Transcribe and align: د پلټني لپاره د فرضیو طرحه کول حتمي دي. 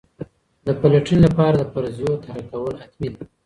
د 0.67 0.67
پلټني 0.79 1.17
لپاره 1.25 1.55
د 1.57 1.63
فرضیو 1.71 2.21
طرحه 2.23 2.43
کول 2.51 2.73
حتمي 2.83 3.09
دي. 3.13 3.23